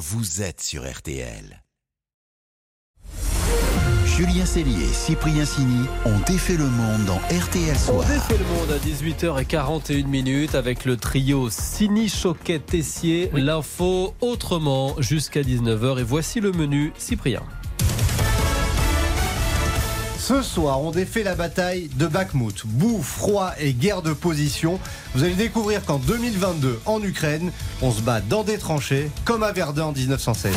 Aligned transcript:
vous 0.00 0.40
êtes 0.40 0.62
sur 0.62 0.90
RTL. 0.90 1.62
Julien 4.06 4.46
Cellier 4.46 4.84
et 4.84 4.92
Cyprien 4.94 5.44
Sini 5.44 5.84
ont 6.06 6.18
défait 6.26 6.56
le 6.56 6.64
monde 6.64 7.04
dans 7.04 7.18
RTL 7.18 7.76
On 7.76 7.78
Soir. 7.78 8.08
défait 8.08 8.38
le 8.38 8.44
monde 8.46 8.70
à 8.70 8.78
18h41 8.78 10.06
minutes 10.06 10.54
avec 10.54 10.86
le 10.86 10.96
trio 10.96 11.50
Sini 11.50 12.08
Choquet 12.08 12.60
Tessier. 12.60 13.30
L'info 13.34 14.14
autrement 14.22 14.94
jusqu'à 15.00 15.42
19h. 15.42 16.00
Et 16.00 16.02
voici 16.02 16.40
le 16.40 16.52
menu 16.52 16.94
Cyprien. 16.96 17.42
Ce 20.30 20.42
soir, 20.42 20.80
on 20.80 20.92
défait 20.92 21.24
la 21.24 21.34
bataille 21.34 21.90
de 21.96 22.06
Bakhmut. 22.06 22.64
Boue, 22.64 23.02
froid 23.02 23.50
et 23.58 23.72
guerre 23.72 24.00
de 24.00 24.12
position. 24.12 24.78
Vous 25.12 25.24
allez 25.24 25.34
découvrir 25.34 25.84
qu'en 25.84 25.98
2022, 25.98 26.78
en 26.86 27.02
Ukraine, 27.02 27.50
on 27.82 27.90
se 27.90 28.00
bat 28.00 28.20
dans 28.20 28.44
des 28.44 28.56
tranchées, 28.56 29.10
comme 29.24 29.42
à 29.42 29.50
Verdun 29.50 29.86
en 29.86 29.92
1916. 29.92 30.54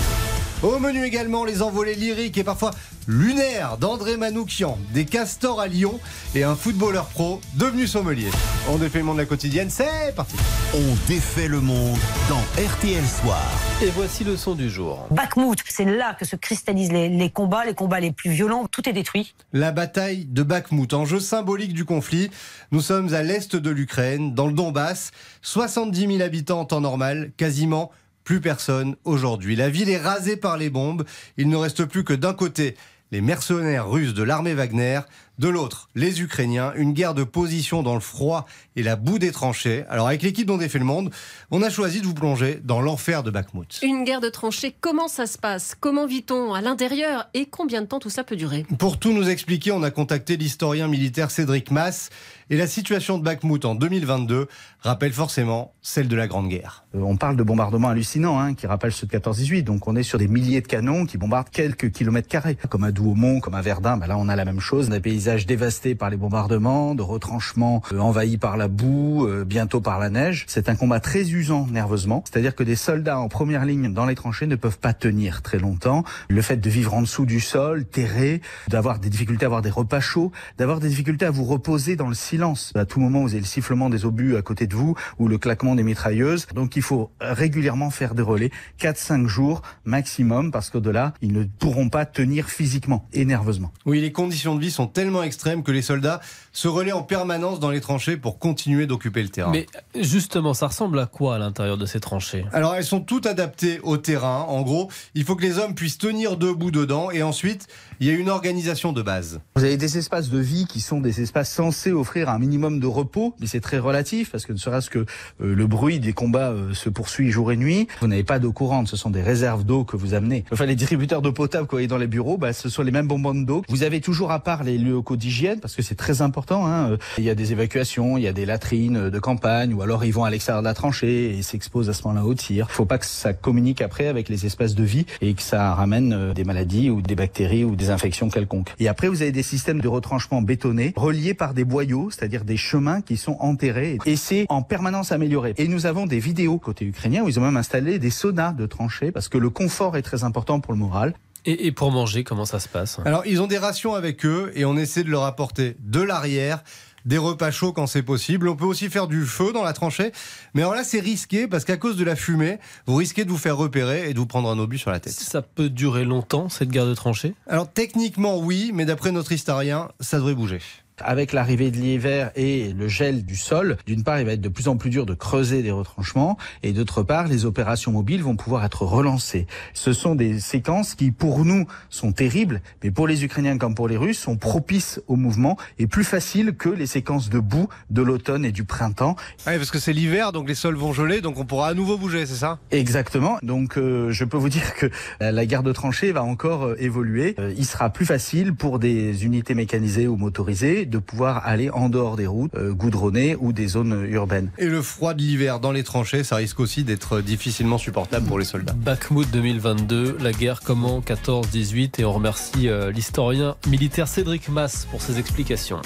Au 0.64 0.80
menu 0.80 1.04
également, 1.04 1.43
les 1.43 1.61
envolées 1.61 1.93
lyriques 1.93 2.38
et 2.38 2.43
parfois 2.46 2.71
lunaires 3.06 3.78
d'André 3.78 4.15
Manoukian, 4.15 4.78
des 4.93 5.04
castors 5.04 5.60
à 5.60 5.68
Lyon 5.68 6.00
et 6.36 6.46
un 6.46 6.55
footballeur 6.55 7.07
pro 7.07 7.42
devenu 7.55 7.86
sommelier. 7.86 8.29
On 8.69 8.78
défait 8.78 9.00
le 9.00 9.04
monde 9.04 9.18
de 9.18 9.24
la 9.24 9.25
quotidienne, 9.25 9.69
c'est 9.69 10.15
parti 10.15 10.38
On 10.74 11.10
défait 11.10 11.50
le 11.50 11.60
monde 11.60 11.97
dans 12.29 12.39
RTL 12.57 13.04
Soir. 13.05 13.43
Et 13.82 13.89
voici 13.89 14.24
le 14.24 14.38
son 14.38 14.55
du 14.55 14.69
jour. 14.69 15.05
Bakhmut, 15.11 15.60
c'est 15.68 15.83
là 15.83 16.15
que 16.18 16.24
se 16.24 16.38
cristallisent 16.38 16.93
les, 16.93 17.10
les 17.10 17.30
combats, 17.30 17.66
les 17.66 17.74
combats 17.74 18.00
les 18.00 18.14
plus 18.14 18.30
violents. 18.30 18.66
Tout 18.71 18.88
est 18.88 18.93
détruit. 18.93 19.36
La 19.52 19.74
bataille 19.74 20.24
de 20.24 20.43
Bakhmut, 20.43 20.93
enjeu 20.93 21.19
symbolique 21.19 21.74
du 21.74 21.83
conflit. 21.83 22.32
Nous 22.71 22.80
sommes 22.80 23.14
à 23.14 23.21
l'est 23.21 23.54
de 23.54 23.69
l'Ukraine, 23.69 24.33
dans 24.33 24.47
le 24.47 24.54
Donbass. 24.54 25.11
70 25.41 26.07
000 26.07 26.21
habitants 26.21 26.61
en 26.61 26.66
temps 26.66 26.80
normal, 26.80 27.33
quasiment 27.36 27.91
plus 28.23 28.41
personne 28.41 28.95
aujourd'hui. 29.04 29.55
La 29.55 29.69
ville 29.69 29.89
est 29.89 29.97
rasée 29.97 30.37
par 30.37 30.57
les 30.57 30.69
bombes. 30.69 31.05
Il 31.37 31.50
ne 31.50 31.57
reste 31.57 31.86
plus 31.86 32.03
que 32.03 32.13
d'un 32.13 32.33
côté 32.33 32.75
les 33.11 33.21
mercenaires 33.21 33.89
russes 33.89 34.15
de 34.15 34.23
l'armée 34.23 34.55
Wagner, 34.55 35.02
de 35.39 35.48
l'autre 35.48 35.89
les 35.95 36.22
Ukrainiens. 36.22 36.73
Une 36.76 36.94
guerre 36.94 37.14
de 37.14 37.23
position 37.23 37.84
dans 37.84 37.94
le 37.94 38.00
froid 38.00 38.45
et 38.76 38.84
la 38.84 38.95
boue 38.95 39.20
des 39.20 39.31
tranchées. 39.31 39.84
Alors 39.89 40.08
avec 40.08 40.22
l'équipe 40.22 40.48
dont 40.48 40.58
défait 40.58 40.80
le 40.80 40.86
monde, 40.86 41.12
on 41.52 41.62
a 41.62 41.70
choisi 41.70 42.02
de 42.02 42.06
vous 42.06 42.14
plonger 42.14 42.59
dans 42.64 42.81
l'enfer 42.81 43.23
de 43.23 43.31
Bakhmut. 43.31 43.80
Une 43.84 44.04
guerre 44.04 44.22
de 44.22 44.30
tranchées, 44.30 44.76
comment 44.80 45.08
ça 45.08 45.26
se 45.26 45.38
passe? 45.38 45.76
Comment 45.80 46.06
vit-on 46.06 46.54
à 46.54 46.61
l'intérieur? 46.61 47.30
Et 47.34 47.45
combien 47.45 47.81
de 47.81 47.88
temps 47.88 48.00
tout 48.00 48.09
ça 48.09 48.23
peut 48.23 48.36
durer? 48.36 48.66
Pour 48.78 49.00
tout 49.00 49.14
nous 49.14 49.30
expliquer, 49.30 49.72
on 49.72 49.84
a 49.84 49.92
contacté 49.92 50.38
l'historien 50.38 50.88
militaire 50.88 51.31
Cédric 51.31 51.72
Mass. 51.72 52.09
Et 52.50 52.58
la 52.58 52.67
situation 52.67 53.17
de 53.17 53.23
Bakhmut 53.23 53.64
en 53.66 53.73
2022 53.73 54.48
rappelle 54.81 55.14
forcément 55.14 55.73
celle 55.81 56.08
de 56.08 56.16
la 56.16 56.28
Grande 56.28 56.50
Guerre. 56.50 56.84
Euh, 56.94 57.00
On 57.00 57.16
parle 57.16 57.38
de 57.38 57.44
bombardements 57.44 57.88
hallucinants 57.88 58.38
hein, 58.39 58.54
qui 58.54 58.67
rappellent 58.67 58.92
ceux 58.92 59.08
de 59.08 59.17
14-18. 59.17 59.64
Donc 59.64 59.88
on 59.88 59.95
est 59.95 60.04
sur 60.04 60.20
des 60.20 60.28
milliers 60.28 60.61
de 60.61 60.67
canons 60.67 61.06
qui 61.06 61.17
bombardent 61.17 61.50
quelques 61.50 61.92
kilomètres 61.92 62.28
carrés. 62.28 62.58
Comme 62.70 62.84
à 62.84 62.92
Douaumont, 62.92 63.39
comme 63.39 63.56
à 63.56 63.61
Verdun, 63.61 63.98
bah 63.98 64.08
là 64.08 64.17
on 64.17 64.28
a 64.28 64.36
la 64.36 64.45
même 64.45 64.59
chose. 64.59 64.89
Des 64.89 65.00
paysages 65.23 65.45
dévastés 65.45 65.95
par 65.95 66.09
les 66.09 66.17
bombardements, 66.17 66.95
de 66.95 67.02
retranchements 67.02 67.81
euh, 67.93 67.99
envahis 67.99 68.38
par 68.38 68.57
la 68.57 68.67
boue, 68.67 69.25
euh, 69.25 69.45
bientôt 69.45 69.80
par 69.80 69.97
la 69.97 70.09
neige. 70.09 70.43
C'est 70.49 70.67
un 70.67 70.75
combat 70.75 70.99
très 70.99 71.31
usant 71.31 71.65
nerveusement. 71.67 72.25
C'est-à-dire 72.30 72.53
que 72.55 72.63
des 72.63 72.75
soldats 72.75 73.19
en 73.19 73.30
première 73.30 73.63
ligne 73.63 73.93
dans 73.93 74.05
les 74.05 74.15
tranchées 74.15 74.47
ne 74.47 74.57
peuvent 74.57 74.80
pas 74.80 74.91
tenir 74.91 75.41
très 75.41 75.59
longtemps. 75.59 76.03
Le 76.27 76.41
fait 76.41 76.57
de 76.57 76.69
vivre 76.69 76.93
en 76.93 76.99
dessous 76.99 77.25
du 77.25 77.39
sol, 77.39 77.85
terré, 77.85 78.41
d'avoir 78.67 78.99
des 78.99 79.09
difficultés 79.09 79.45
à 79.45 79.47
avoir 79.47 79.61
des 79.61 79.69
repas 79.69 80.02
chauds, 80.02 80.33
d'avoir 80.57 80.81
des 80.81 80.89
difficultés 80.89 81.25
à 81.25 81.31
vous 81.31 81.45
reposer 81.45 81.95
dans 81.95 82.09
le 82.09 82.15
silence. 82.15 82.73
À 82.75 82.83
tout 82.83 82.99
moment, 82.99 83.21
vous 83.21 83.30
avez 83.30 83.39
le 83.39 83.45
sifflement 83.45 83.89
des 83.89 84.03
obus 84.03 84.35
à 84.35 84.41
côté 84.41 84.67
de 84.67 84.75
vous 84.75 84.93
ou 85.19 85.30
le 85.30 85.37
claquement 85.37 85.75
des 85.75 85.83
mitrailleuses. 85.83 86.47
Donc 86.53 86.75
il 86.75 86.81
faut 86.81 87.11
régulièrement 87.21 87.91
faire 87.91 88.13
des 88.13 88.23
relais, 88.23 88.52
4-5 88.81 89.27
jours 89.27 89.61
maximum, 89.85 90.52
parce 90.52 90.69
qu'au-delà, 90.69 91.13
ils 91.21 91.31
ne 91.31 91.45
pourront 91.45 91.87
pas 91.87 92.05
tenir 92.05 92.49
physiquement 92.49 93.08
et 93.13 93.23
nerveusement. 93.23 93.71
Oui, 93.85 94.02
les 94.02 94.11
conditions 94.11 94.55
de 94.55 94.59
vie 94.59 94.71
sont 94.71 94.87
tellement 94.87 95.12
extrêmes 95.22 95.61
que 95.61 95.72
les 95.72 95.83
soldats 95.83 96.22
se 96.53 96.67
relaient 96.67 96.92
en 96.93 97.04
permanence 97.04 97.60
dans 97.60 97.70
les 97.70 97.82
tranchées 97.82 98.17
pour 98.17 98.39
continuer 98.39 98.87
d'occuper 98.87 99.21
le 99.21 99.30
terrain. 99.30 99.52
Mais 99.52 99.67
justement, 99.99 100.54
ça 100.54 100.67
ressemble 100.67 100.99
à 100.99 101.05
quoi 101.05 101.36
à 101.36 101.39
l'intérieur 101.39 101.77
de 101.77 101.86
ces 101.86 101.99
tranchées? 101.99 102.45
Alors 102.54 102.76
elles 102.76 102.83
sont 102.83 103.02
toutes 103.02 103.26
adaptées 103.26 103.80
au 103.83 103.98
terrain. 103.98 104.45
En 104.48 104.61
gros, 104.61 104.89
il 105.14 105.23
faut 105.23 105.36
que 105.36 105.43
les 105.43 105.60
hommes 105.60 105.76
puissent 105.76 105.98
tenir 105.98 106.37
debout 106.37 106.71
dedans 106.71 107.11
et 107.11 107.21
ensuite, 107.21 107.67
il 107.99 108.08
y 108.08 108.10
a 108.10 108.14
une 108.14 108.30
organisation 108.30 108.93
de 108.93 109.02
base. 109.02 109.42
Vous 109.55 109.64
avez 109.64 109.77
des 109.77 109.98
espaces 109.98 110.30
de 110.30 110.39
vie 110.39 110.65
qui 110.65 110.80
sont 110.80 111.02
des 111.02 111.21
espaces 111.21 111.52
censés 111.52 111.92
offrir 111.92 112.30
un 112.30 112.39
minimum 112.39 112.80
de 112.80 112.87
repos, 112.87 113.36
mais 113.39 113.48
c'est 113.48 113.60
très 113.60 113.80
relatif 113.80 114.32
parce 114.32 114.45
que 114.45 114.54
ne 114.54 114.58
serait-ce 114.58 114.89
que 114.89 114.99
euh, 114.99 115.05
le 115.39 115.67
bruit 115.67 115.99
des 115.99 116.14
combats 116.14 116.52
euh, 116.52 116.73
se 116.73 116.89
poursuit 116.89 117.32
jour 117.32 117.52
et 117.52 117.58
nuit. 117.58 117.87
Vous 118.02 118.08
n'avez 118.08 118.23
pas 118.23 118.39
d'eau 118.39 118.52
courante, 118.52 118.87
ce 118.87 118.98
sont 118.98 119.10
des 119.10 119.21
réserves 119.21 119.64
d'eau 119.64 119.83
que 119.83 119.98
vous 119.98 120.14
amenez. 120.14 120.45
Enfin, 120.52 120.66
les 120.66 120.76
distributeurs 120.76 121.21
d'eau 121.21 121.33
potable 121.33 121.67
que 121.67 121.71
vous 121.71 121.77
voyez 121.77 121.87
dans 121.87 121.98
les 121.98 122.08
bureaux, 122.08 122.37
bah, 122.37 122.54
ce 122.54 122.70
sont 122.70 122.83
les 122.83 122.92
mêmes 122.92 123.08
bonbons 123.08 123.33
d'eau. 123.33 123.64
Vous 123.70 123.83
avez 123.83 124.02
toujours 124.02 124.32
à 124.32 124.39
part 124.39 124.64
les 124.64 124.77
lieux 124.77 125.02
locaux 125.03 125.17
d'hygiène 125.17 125.59
parce 125.59 125.75
que 125.75 125.81
c'est 125.81 125.95
très 125.95 126.21
important. 126.21 126.65
Hein. 126.65 126.97
Il 127.17 127.25
y 127.25 127.30
a 127.30 127.36
des 127.36 127.52
évacuations, 127.52 128.18
il 128.18 128.24
y 128.24 128.28
a 128.28 128.31
des 128.31 128.46
latrines 128.46 129.09
de 129.09 129.19
campagne 129.19 129.74
ou 129.74 129.81
alors 129.81 130.06
ils 130.06 130.14
vont 130.14 130.24
à 130.24 130.30
l'extérieur 130.30 130.62
de 130.62 130.68
la 130.68 130.74
tranchée 130.74 131.38
et 131.38 131.41
s'exposent 131.41 131.90
à 131.90 131.94
ce 131.94 132.03
moment-là 132.08 132.25
au 132.25 132.34
tir. 132.34 132.68
Il 132.69 132.74
faut 132.74 132.86
pas 132.86 132.97
que 132.97 133.06
ça 133.06 133.34
communique 133.34 133.81
après 133.81 134.08
avec 134.08 134.30
les 134.30 134.46
espaces 134.46 134.75
de 134.75 134.84
vie 134.84 135.06
et 135.19 135.34
que 135.34 135.42
ça 135.42 135.74
ramène 135.74 136.13
euh, 136.13 136.34
des 136.34 136.46
maladies 136.46 136.90
ou 136.90 137.02
des 137.02 137.16
bactéries 137.16 137.66
ou 137.66 137.75
des 137.75 137.90
infections 137.90 138.30
quelconques. 138.30 138.74
Et 138.80 138.88
après, 138.88 139.09
vous 139.09 139.22
avez 139.22 139.34
des 139.34 139.44
systèmes 139.44 139.81
de 139.81 139.90
retranchement 139.90 140.42
bétonnés 140.42 140.94
reliés 140.96 141.34
par 141.34 141.53
des 141.53 141.66
boyaux, 141.66 142.09
c'est-à-dire 142.09 142.46
des 142.46 142.56
chemins 142.56 143.02
qui 143.02 143.18
sont 143.18 143.36
enterrés 143.42 143.97
et 144.06 144.16
c'est 144.16 144.46
en 144.47 144.62
permanence 144.62 145.12
amélioré. 145.12 145.53
Et 145.58 145.68
nous 145.68 145.86
avons 145.86 146.06
des 146.06 146.19
vidéos 146.19 146.59
côté 146.59 146.86
ukrainien 146.86 147.24
où 147.24 147.28
ils 147.28 147.38
ont 147.40 147.44
même 147.44 147.58
installé 147.58 148.00
des 148.00 148.09
saunas 148.09 148.53
de 148.53 148.66
tranchées 148.68 149.12
parce 149.12 149.28
que 149.28 149.38
le 149.38 149.50
confort 149.50 149.97
est 149.97 150.02
très 150.02 150.24
important 150.24 150.62
pour 150.62 150.72
le 150.72 150.80
moral. 150.80 151.13
Et, 151.46 151.68
et 151.68 151.72
pour 151.72 151.92
manger, 151.92 152.24
comment 152.24 152.46
ça 152.46 152.59
se 152.59 152.68
passe 152.68 153.00
Alors 153.06 153.26
ils 153.26 153.42
ont 153.42 153.48
des 153.48 153.58
rations 153.58 153.94
avec 153.94 154.26
eux 154.26 154.52
et 154.56 154.66
on 154.66 154.78
essaie 154.78 155.04
de 155.04 155.09
leur 155.09 155.24
apporter 155.24 155.76
de 155.80 156.02
l'arrière. 156.02 156.64
Des 157.06 157.18
repas 157.18 157.52
chauds 157.52 157.74
quand 157.74 157.86
c'est 157.86 158.02
possible. 158.02 158.48
On 158.48 158.56
peut 158.56 158.64
aussi 158.64 158.90
faire 158.90 159.08
du 159.08 159.26
feu 159.26 159.52
dans 159.52 159.64
la 159.64 159.74
tranchée. 159.74 160.14
Mais 160.54 160.62
alors 160.62 160.74
là, 160.74 160.86
c'est 160.86 161.02
risqué 161.02 161.50
parce 161.50 161.66
qu'à 161.66 161.76
cause 161.76 161.98
de 161.98 162.06
la 162.06 162.16
fumée, 162.16 162.59
vous 162.86 162.96
risquez 162.96 163.26
de 163.26 163.30
vous 163.30 163.38
faire 163.38 163.58
repérer 163.58 164.09
et 164.09 164.14
de 164.14 164.20
vous 164.20 164.26
prendre 164.26 164.50
un 164.50 164.58
obus 164.58 164.78
sur 164.78 164.90
la 164.90 165.02
tête. 165.02 165.12
Ça 165.12 165.42
peut 165.42 165.70
durer 165.70 166.06
longtemps, 166.06 166.48
cette 166.48 166.70
guerre 166.70 166.86
de 166.86 166.94
tranchées 166.94 167.36
Alors 167.46 167.70
techniquement, 167.70 168.38
oui, 168.40 168.72
mais 168.74 168.86
d'après 168.86 169.12
notre 169.12 169.34
historien, 169.34 169.90
ça 170.00 170.16
devrait 170.16 170.34
bouger. 170.34 170.60
Avec 171.06 171.34
l'arrivée 171.34 171.69
de 171.69 171.78
l'hiver 171.78 172.31
et 172.36 172.74
le 172.74 172.88
gel 172.88 173.25
du 173.25 173.36
sol, 173.36 173.78
d'une 173.86 174.03
part, 174.03 174.19
il 174.19 174.25
va 174.25 174.34
être 174.34 174.41
de 174.41 174.50
plus 174.50 174.68
en 174.68 174.78
plus 174.78 174.90
dur 174.90 175.06
de 175.06 175.14
creuser 175.14 175.62
des 175.62 175.72
retranchements, 175.72 176.38
et 176.64 176.72
d'autre 176.72 177.03
part, 177.03 177.28
les 177.28 177.46
opérations 177.46 177.91
mobiles 177.91 178.24
vont 178.24 178.36
pouvoir 178.36 178.64
être 178.64 178.84
relancées. 178.84 179.47
Ce 179.74 179.94
sont 179.94 180.16
des 180.16 180.40
séquences 180.40 180.96
qui, 180.96 181.12
pour 181.12 181.46
nous, 181.46 181.66
sont 181.90 182.12
terribles, 182.12 182.62
mais 182.84 182.92
pour 182.92 183.08
les 183.08 183.24
Ukrainiens 183.24 183.58
comme 183.58 183.75
pour 183.75 183.88
les 183.88 183.97
Russes, 183.97 184.19
sont 184.19 184.38
propices 184.38 185.02
au 185.08 185.16
mouvement 185.16 185.58
et 185.78 185.88
plus 185.88 186.03
faciles 186.03 186.53
que 186.53 186.69
les 186.69 186.88
séquences 186.88 187.30
de 187.30 187.40
boue 187.40 187.68
de 187.90 188.02
l'automne 188.02 188.46
et 188.46 188.52
du 188.52 188.63
printemps. 188.63 189.16
Oui, 189.47 189.58
parce 189.58 189.72
que 189.72 189.80
c'est 189.80 189.94
l'hiver, 189.94 190.31
donc 190.31 190.47
les 190.47 190.56
sols 190.56 190.75
vont 190.75 190.94
geler, 190.94 191.22
donc 191.22 191.38
on 191.38 191.46
pourra 191.46 191.68
à 191.69 191.74
nouveau 191.74 191.97
bouger, 191.97 192.25
c'est 192.25 192.36
ça? 192.36 192.59
Exactement. 192.72 193.38
Donc, 193.44 193.78
euh, 193.78 194.12
je 194.12 194.25
peux 194.25 194.38
vous 194.38 194.50
dire 194.50 194.74
que 194.75 194.88
euh, 195.22 195.31
la 195.31 195.46
guerre 195.46 195.63
de 195.63 195.72
tranchées 195.72 196.12
va 196.12 196.24
encore 196.24 196.63
euh, 196.63 196.75
évoluer. 196.80 197.36
Euh, 197.40 197.53
il 197.58 197.66
sera 197.66 197.90
plus 197.90 198.06
facile 198.06 198.53
pour 198.53 198.80
des 198.80 199.25
unités 199.25 199.56
mécanisées 199.56 200.08
ou 200.08 200.16
motorisées 200.16 200.86
de 200.94 201.00
pouvoir 201.00 201.42
aller 201.46 201.72
en 201.72 201.90
dehors 201.90 202.16
des 202.16 202.28
routes 202.28 202.54
euh, 202.54 202.72
goudronnées 202.72 203.36
ou 203.40 203.52
des 203.52 203.68
zones 203.68 204.06
urbaines. 204.09 204.52
Et 204.59 204.68
le 204.68 204.81
froid 204.84 205.16
de 205.16 205.22
l'hiver 205.22 205.59
dans 205.59 205.72
les 205.72 205.84
tranchées, 205.84 206.24
ça 206.24 206.36
risque 206.36 206.59
aussi 206.59 206.84
d'être 206.84 207.20
difficilement 207.20 207.80
supportable 207.80 208.28
pour 208.28 208.38
les 208.38 208.46
soldats. 208.46 208.74
Bakhmut 208.74 209.30
2022, 209.31 210.18
la 210.22 210.31
guerre 210.31 210.62
comment 210.64 211.00
14-18 211.00 212.00
et 212.00 212.06
on 212.06 212.14
remercie 212.14 212.70
euh, 212.70 212.92
l'historien 212.92 213.56
militaire 213.68 214.08
Cédric 214.08 214.50
Mass 214.50 214.86
pour 214.92 215.02
ses 215.02 215.18
explications. 215.18 215.81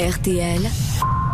RTL, 0.00 0.62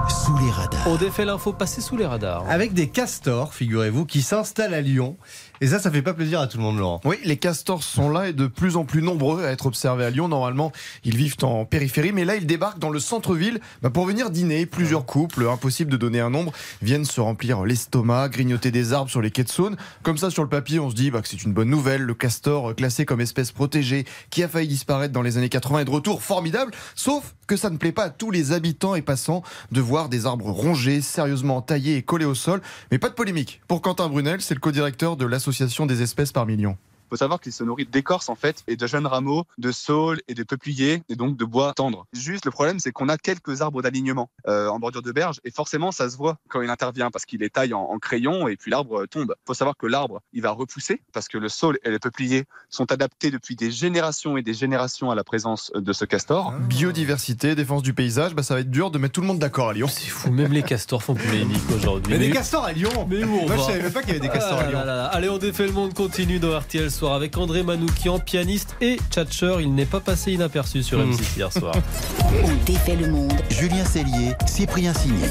Sous 0.09 0.37
les 0.44 0.50
radars. 0.50 0.87
On 0.89 0.97
défait 0.97 1.25
l'info 1.25 1.53
passée 1.53 1.81
sous 1.81 1.97
les 1.97 2.06
radars. 2.06 2.44
Avec 2.49 2.75
des 2.75 2.89
castors, 2.89 3.54
figurez-vous, 3.54 4.04
qui 4.04 4.22
s'installent 4.22 4.75
à 4.75 4.81
Lyon. 4.81 5.16
Et 5.62 5.69
ça, 5.69 5.78
ça 5.78 5.93
fait 5.93 6.03
pas 6.03 6.12
plaisir 6.12 6.41
à 6.41 6.49
tout 6.49 6.56
le 6.56 6.65
monde, 6.65 6.78
Laurent. 6.78 7.00
Oui, 7.05 7.19
les 7.22 7.36
castors 7.36 7.84
sont 7.84 8.10
là 8.10 8.28
et 8.28 8.33
de 8.33 8.48
plus 8.48 8.77
en 8.77 8.84
plus 8.84 9.01
nombreux 9.01 9.45
à 9.45 9.53
être 9.53 9.66
observés 9.66 10.04
à 10.04 10.10
Lyon. 10.10 10.27
Normalement, 10.27 10.72
ils 11.04 11.16
vivent 11.16 11.36
en 11.42 11.65
périphérie, 11.65 12.10
mais 12.10 12.25
là, 12.25 12.34
ils 12.34 12.47
débarquent 12.47 12.81
dans 12.81 12.91
le 12.91 12.98
centre-ville 12.98 13.60
bah, 13.81 13.89
pour 13.89 14.04
venir 14.04 14.31
dîner. 14.31 14.66
Plusieurs 14.66 15.07
couples, 15.07 15.47
impossible 15.48 15.92
de 15.92 15.97
donner 15.97 16.19
un 16.19 16.31
nombre, 16.31 16.51
viennent 16.83 17.04
se 17.04 17.21
remplir 17.21 17.63
l'estomac, 17.63 18.31
grignoter 18.31 18.72
des 18.72 18.92
arbres 18.92 19.09
sur 19.09 19.22
les 19.22 19.31
quais 19.31 19.45
de 19.45 19.51
Saône. 19.51 19.77
Comme 20.03 20.19
ça, 20.19 20.31
sur 20.31 20.42
le 20.42 20.48
papier, 20.48 20.81
on 20.81 20.91
se 20.91 20.97
dit 20.97 21.13
bah, 21.13 21.22
que 21.22 21.28
c'est 21.28 21.45
une 21.45 21.53
bonne 21.53 21.71
nouvelle. 21.71 22.03
Le 22.03 22.15
castor, 22.15 22.71
euh, 22.71 22.75
classé 22.75 23.04
comme 23.04 23.21
espèce 23.21 23.53
protégée, 23.53 24.04
qui 24.31 24.42
a 24.42 24.48
failli 24.48 24.66
disparaître 24.66 25.13
dans 25.13 25.22
les 25.22 25.39
années 25.39 25.48
80, 25.48 25.78
est 25.78 25.84
de 25.84 25.91
retour 25.91 26.25
formidable. 26.25 26.72
Sauf 26.97 27.36
que 27.53 27.59
ça 27.59 27.69
ne 27.69 27.77
plaît 27.77 27.93
pas 27.93 28.04
à 28.04 28.09
tous 28.09 28.31
les 28.31 28.53
habitants 28.53 28.95
et 28.95 29.03
passants 29.03 29.43
de 29.72 29.83
voir 29.83 30.09
des 30.09 30.25
arbres 30.25 30.51
rongés, 30.51 31.03
sérieusement 31.03 31.60
taillés 31.60 31.99
et 31.99 32.03
collés 32.03 32.25
au 32.25 32.34
sol. 32.34 32.63
Mais 32.91 32.99
pas 32.99 33.10
de 33.10 33.15
polémique. 33.15 33.60
Pour 33.69 33.83
Quentin 33.83 34.09
Brunel, 34.09 34.41
c'est 34.41 34.54
le 34.54 34.60
co-directeur 34.60 35.19
de 35.19 35.27
l'association 35.27 35.84
des 35.84 36.01
espèces 36.01 36.33
par 36.33 36.47
millions. 36.47 36.78
Faut 37.12 37.16
savoir 37.18 37.41
qu'il 37.41 37.53
se 37.53 37.62
nourrit 37.62 37.84
d'écorces 37.84 38.30
en 38.30 38.36
fait 38.36 38.64
et 38.68 38.76
de 38.76 38.86
jeunes 38.86 39.06
rameaux, 39.06 39.44
de 39.59 39.70
saules 39.70 40.22
et 40.28 40.34
de 40.34 40.44
peupliers 40.44 41.03
et 41.10 41.14
donc 41.14 41.36
de 41.36 41.44
bois 41.44 41.74
tendre. 41.76 42.06
Juste 42.14 42.47
le 42.47 42.50
problème 42.50 42.78
c'est 42.78 42.91
qu'on 42.91 43.10
a 43.10 43.18
quelques 43.18 43.60
arbres 43.60 43.82
d'alignement 43.82 44.30
euh, 44.48 44.68
en 44.68 44.78
bordure 44.78 45.03
de 45.03 45.12
berge 45.12 45.38
et 45.44 45.50
forcément 45.50 45.92
ça 45.92 46.09
se 46.09 46.16
voit 46.16 46.38
quand 46.48 46.62
il 46.62 46.70
intervient 46.70 47.10
parce 47.10 47.26
qu'il 47.26 47.41
les 47.41 47.50
taille 47.50 47.74
en, 47.74 47.82
en 47.82 47.98
crayon 47.98 48.48
et 48.48 48.56
puis 48.56 48.70
l'arbre 48.70 49.04
tombe. 49.04 49.34
faut 49.47 49.53
savoir 49.53 49.76
que 49.76 49.86
l'arbre 49.86 50.22
il 50.32 50.41
va 50.41 50.53
repousser 50.53 51.03
parce 51.12 51.28
que 51.28 51.36
le 51.36 51.50
saule 51.50 51.78
et 51.84 51.91
le 51.91 51.98
peuplier 51.98 52.44
sont 52.70 52.91
adaptés 52.91 53.30
depuis 53.30 53.56
des 53.56 53.70
générations 53.70 54.38
et 54.38 54.42
des 54.42 54.54
générations 54.54 55.10
à 55.10 55.14
la 55.14 55.22
présence 55.22 55.70
de 55.74 55.92
ce 55.92 56.06
castor. 56.06 56.53
Biodiversité, 56.60 57.54
défense 57.54 57.82
du 57.82 57.92
paysage, 57.92 58.34
bah, 58.34 58.42
ça 58.42 58.54
va 58.54 58.60
être 58.60 58.70
dur 58.70 58.91
de 58.91 58.97
mettre 58.98 59.12
tout 59.12 59.20
le 59.20 59.26
monde 59.26 59.38
d'accord 59.38 59.68
à 59.68 59.72
Lyon. 59.74 59.88
C'est 59.88 60.09
fou, 60.09 60.30
même 60.30 60.53
les 60.53 60.62
castors 60.62 61.03
font 61.03 61.14
polémique 61.14 61.60
aujourd'hui. 61.74 62.14
Mais 62.14 62.18
des 62.18 62.30
castors 62.30 62.64
à 62.64 62.72
Lyon 62.72 63.06
Mais 63.09 63.22
où 63.22 63.34
on 63.34 63.47
Moi, 63.47 63.56
je 63.56 63.60
va 63.60 63.66
savais 63.66 63.82
même 63.82 63.92
pas 63.92 64.00
qu'il 64.00 64.09
y 64.09 64.12
avait 64.12 64.20
des 64.20 64.32
castors 64.32 64.59
Ah 64.60 64.64
à 64.64 64.66
Lyon. 64.70 64.78
là 64.78 64.84
là 64.86 64.97
là. 64.97 65.04
Allez, 65.09 65.28
on 65.28 65.38
défait 65.38 65.66
le 65.66 65.72
monde 65.72 65.92
continue 65.92 66.38
dans 66.38 66.59
RTL 66.59 66.91
Soir 67.03 67.15
avec 67.15 67.37
André 67.37 67.65
Manoukian, 67.65 68.21
pianiste 68.21 68.77
et 68.81 68.97
tchatcheur. 69.10 69.60
Il 69.60 69.75
n'est 69.75 69.87
pas 69.87 69.99
passé 69.99 70.34
inaperçu 70.34 70.84
sur 70.84 71.01
Hmm. 71.01 71.10
M6 71.10 71.37
hier 71.37 71.53
soir. 71.53 71.75
On 72.45 72.65
défait 72.65 72.95
le 72.95 73.09
monde. 73.09 73.33
Julien 73.51 73.84
Cellier, 73.84 74.34
Cyprien 74.47 74.95
Signé. 74.95 75.27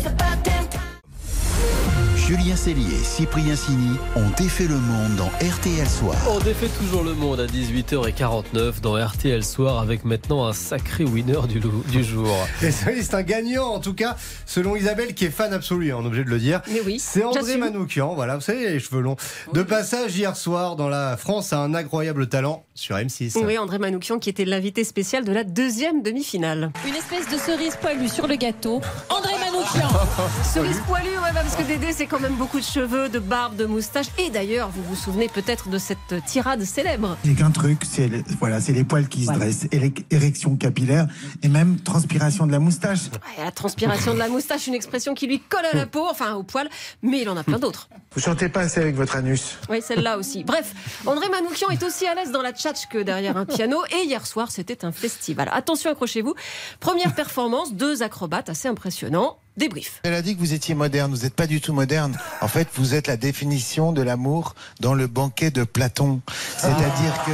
Julien 2.32 2.56
Cellier, 2.56 3.04
Cyprien 3.04 3.58
Signy 3.58 3.98
ont 4.16 4.30
défait 4.38 4.64
le 4.64 4.78
monde 4.78 5.18
dans 5.18 5.28
RTL 5.46 5.86
Soir. 5.86 6.16
On 6.30 6.40
défait 6.40 6.70
toujours 6.80 7.04
le 7.04 7.14
monde 7.14 7.42
à 7.42 7.46
18h49 7.46 8.80
dans 8.80 8.96
RTL 9.06 9.44
Soir 9.44 9.82
avec 9.82 10.06
maintenant 10.06 10.46
un 10.48 10.54
sacré 10.54 11.04
winner 11.04 11.42
du, 11.50 11.60
du 11.60 12.04
jour. 12.06 12.34
Et 12.64 12.72
ça, 12.72 12.86
c'est 13.02 13.16
un 13.16 13.24
gagnant, 13.24 13.66
en 13.66 13.80
tout 13.82 13.94
cas, 13.94 14.16
selon 14.46 14.78
Isabelle, 14.78 15.14
qui 15.14 15.26
est 15.26 15.30
fan 15.30 15.52
absolu, 15.52 15.92
hein, 15.92 15.98
on 16.00 16.04
est 16.04 16.08
obligé 16.08 16.24
de 16.24 16.30
le 16.30 16.40
dire. 16.40 16.62
Mais 16.72 16.80
oui, 16.86 17.00
C'est 17.00 17.26
André. 17.26 17.58
Manoukian, 17.58 18.16
voilà, 18.16 18.36
vous 18.36 18.42
savez, 18.42 18.70
les 18.70 18.80
cheveux 18.80 19.02
longs. 19.02 19.18
De 19.52 19.62
passage 19.62 20.16
hier 20.16 20.38
soir 20.38 20.78
dans 20.78 20.88
la 20.88 21.18
France 21.18 21.52
a 21.52 21.60
un 21.60 21.74
incroyable 21.74 22.30
talent 22.30 22.64
sur 22.76 22.96
M6. 22.96 23.44
Oui, 23.44 23.58
André 23.58 23.78
Manoukian 23.78 24.20
qui 24.20 24.30
était 24.30 24.46
l'invité 24.46 24.86
spécial 24.86 25.26
de 25.26 25.34
la 25.34 25.44
deuxième 25.44 26.02
demi-finale. 26.02 26.72
Une 26.88 26.96
espèce 26.96 27.30
de 27.30 27.38
cerise 27.38 27.76
poilue 27.76 28.08
sur 28.08 28.28
le 28.28 28.36
gâteau. 28.36 28.80
André 29.10 29.34
Manoukian. 29.34 29.51
Cerise 30.54 30.82
poilue, 30.88 31.10
ouais, 31.10 31.32
bah, 31.34 31.42
parce 31.44 31.56
que 31.56 31.64
Dédé, 31.64 31.94
c'est 31.94 32.06
quand 32.08 32.20
même 32.20 32.36
beaucoup 32.36 32.60
de 32.60 32.64
cheveux, 32.66 33.10
de 33.10 33.20
barbe, 33.20 33.56
de 33.56 33.66
moustache. 33.66 34.08
Et 34.18 34.30
d'ailleurs, 34.30 34.70
vous 34.70 34.84
vous 34.84 34.96
souvenez 34.96 35.28
peut-être 35.30 35.70
de 35.70 35.78
cette 35.78 36.16
tirade 36.26 36.64
célèbre. 36.64 37.18
J'ai 37.24 37.34
qu'un 37.36 37.52
truc, 37.52 37.84
c'est 37.90 38.08
le- 38.08 38.24
voilà, 38.40 38.60
c'est 38.60 38.74
les 38.74 38.84
poils 38.84 39.08
qui 39.08 39.26
se 39.26 39.32
dressent, 39.32 39.68
érection 40.10 40.56
capillaire 40.56 41.08
et 41.44 41.48
même 41.48 41.80
transpiration 41.80 42.46
de 42.48 42.52
la 42.52 42.60
moustache. 42.60 43.06
Ouais, 43.38 43.44
la 43.44 43.52
transpiration 43.52 44.14
de 44.14 44.20
la 44.20 44.28
moustache, 44.30 44.68
une 44.68 44.74
expression 44.74 45.14
qui 45.14 45.28
lui 45.28 45.40
colle 45.40 45.66
à 45.72 45.76
la 45.76 45.86
peau, 45.86 46.06
enfin 46.10 46.34
au 46.34 46.44
poil, 46.44 46.70
mais 47.02 47.22
il 47.22 47.30
en 47.30 47.38
a 47.38 47.44
plein 47.44 47.60
d'autres. 47.60 47.90
Vous 48.16 48.22
chantez 48.22 48.50
pas 48.50 48.62
assez 48.62 48.82
avec 48.82 48.96
votre 48.96 49.16
anus. 49.16 49.58
Oui, 49.70 49.82
celle-là 49.82 50.18
aussi. 50.18 50.44
Bref, 50.44 50.74
André 51.06 51.30
Manoukian 51.30 51.70
est 51.70 51.84
aussi 51.84 52.06
à 52.08 52.16
l'aise 52.16 52.32
dans 52.32 52.42
la 52.42 52.52
tchatch 52.52 52.88
que 52.90 52.98
derrière 52.98 53.38
un 53.38 53.46
piano. 53.46 53.78
Et 53.92 54.06
hier 54.06 54.26
soir, 54.28 54.52
c'était 54.52 54.84
un 54.84 54.92
festival. 54.92 55.50
Attention, 55.54 55.92
accrochez-vous. 55.92 56.36
Première 56.80 57.14
performance, 57.16 57.74
deux 57.74 58.04
acrobates 58.04 58.50
assez 58.50 58.68
impressionnants. 58.68 59.38
Débrief. 59.58 60.00
Elle 60.04 60.14
a 60.14 60.22
dit 60.22 60.36
que 60.36 60.40
vous 60.40 60.54
étiez 60.54 60.76
moderne. 60.76 61.14
Vous 61.14 61.24
n'êtes 61.24 61.36
pas 61.36 61.48
du 61.48 61.60
tout 61.60 61.74
moderne. 61.74 62.18
En 62.40 62.48
fait, 62.48 62.68
vous 62.76 62.96
êtes 62.96 63.08
la 63.08 63.18
définition 63.18 63.92
de 63.92 64.02
l'amour 64.02 64.56
dans 64.80 64.94
le 64.94 65.08
banquet 65.08 65.52
de 65.52 65.64
Platon. 65.64 66.22
C'est-à-dire 66.58 67.24
que. 67.26 67.32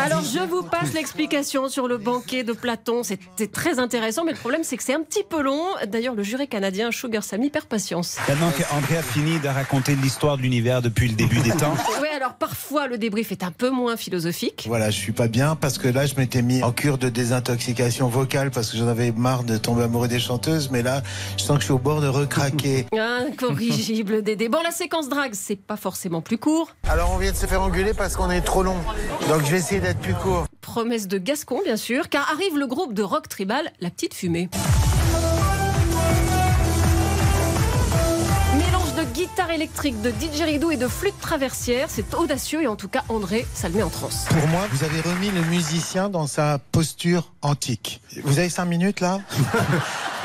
Alors, 0.00 0.22
je 0.22 0.40
vous 0.40 0.62
passe 0.62 0.92
l'explication 0.94 1.68
sur 1.68 1.86
le 1.86 1.96
banquet 1.96 2.42
de 2.42 2.52
Platon. 2.52 3.02
C'était 3.02 3.46
très 3.46 3.78
intéressant, 3.78 4.24
mais 4.24 4.32
le 4.32 4.38
problème, 4.38 4.62
c'est 4.64 4.76
que 4.76 4.82
c'est 4.82 4.94
un 4.94 5.02
petit 5.02 5.22
peu 5.22 5.40
long. 5.40 5.62
D'ailleurs, 5.86 6.14
le 6.14 6.22
jury 6.22 6.48
canadien 6.48 6.90
Sugar 6.90 7.22
Sammy 7.22 7.50
perd 7.50 7.66
patience. 7.66 8.16
Maintenant 8.28 8.50
qu'André 8.50 8.96
a 8.96 9.02
fini 9.02 9.38
de 9.38 9.48
raconter 9.48 9.94
l'histoire 9.94 10.36
de 10.38 10.42
l'univers 10.42 10.82
depuis 10.82 11.08
le 11.08 11.14
début 11.14 11.38
des 11.38 11.50
temps, 11.50 11.74
Oui, 12.02 12.08
alors 12.14 12.34
parfois, 12.34 12.88
le 12.88 12.98
débrief 12.98 13.30
est 13.30 13.44
un 13.44 13.52
peu 13.52 13.70
moins 13.70 13.96
philosophique. 13.96 14.64
Voilà, 14.66 14.90
je 14.90 14.98
suis 14.98 15.12
pas 15.12 15.28
bien 15.28 15.54
parce 15.54 15.78
que 15.78 15.88
là, 15.88 16.04
je 16.04 16.16
m'étais 16.16 16.42
mis 16.42 16.62
en 16.62 16.72
cure 16.72 16.98
de 16.98 17.08
désintoxication 17.08 18.08
vocale 18.08 18.50
parce 18.50 18.70
que 18.72 18.76
j'en 18.76 18.88
avais 18.88 19.12
marre 19.12 19.44
de 19.44 19.56
tomber 19.56 19.84
amoureux 19.84 20.08
des 20.08 20.20
chanteuses. 20.20 20.70
Mais 20.70 20.82
là, 20.82 21.02
je 21.36 21.44
sens 21.44 21.56
que 21.56 21.60
je 21.60 21.66
suis 21.66 21.74
au 21.74 21.78
bord 21.78 22.00
de 22.00 22.08
recraquer. 22.08 22.86
Incorrigible 22.92 24.22
Dédé. 24.22 24.48
Bon, 24.48 24.58
la 24.62 24.72
séquence 24.72 25.08
drague, 25.08 25.34
c'est 25.34 25.56
pas 25.56 25.76
forcément 25.76 26.20
plus 26.20 26.38
court. 26.38 26.74
Alors, 26.88 27.12
on 27.14 27.18
vient 27.18 27.32
de 27.32 27.36
se 27.36 27.46
faire 27.46 27.62
engueuler 27.62 27.94
parce 27.94 28.16
qu'on 28.16 28.30
est 28.30 28.40
trop 28.40 28.62
long. 28.62 28.76
Donc, 29.28 29.44
je 29.44 29.50
vais 29.52 29.58
essayer 29.58 29.75
d'être 29.80 29.98
plus 29.98 30.14
court. 30.14 30.46
Promesse 30.60 31.08
de 31.08 31.18
Gascon, 31.18 31.60
bien 31.64 31.76
sûr, 31.76 32.08
car 32.08 32.30
arrive 32.30 32.56
le 32.58 32.66
groupe 32.66 32.94
de 32.94 33.02
rock 33.02 33.28
tribal, 33.28 33.70
La 33.80 33.90
Petite 33.90 34.14
Fumée. 34.14 34.48
Mélange 38.56 38.94
de 38.94 39.04
guitare 39.12 39.50
électrique, 39.50 40.00
de 40.02 40.10
didgeridoo 40.10 40.70
et 40.70 40.76
de 40.76 40.88
flûte 40.88 41.18
traversière, 41.20 41.88
c'est 41.90 42.14
audacieux 42.14 42.62
et 42.62 42.66
en 42.66 42.76
tout 42.76 42.88
cas 42.88 43.04
André, 43.08 43.46
ça 43.54 43.68
le 43.68 43.74
met 43.74 43.82
en 43.82 43.90
transe. 43.90 44.26
Pour 44.28 44.48
moi, 44.48 44.62
vous 44.72 44.84
avez 44.84 45.00
remis 45.00 45.30
le 45.30 45.42
musicien 45.42 46.08
dans 46.08 46.26
sa 46.26 46.58
posture 46.72 47.32
antique. 47.42 48.00
Vous 48.24 48.38
avez 48.38 48.48
cinq 48.48 48.66
minutes 48.66 49.00
là? 49.00 49.20